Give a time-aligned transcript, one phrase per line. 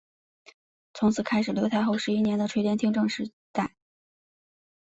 [0.95, 3.75] 从此开始刘太后十一年的垂帘听政时代。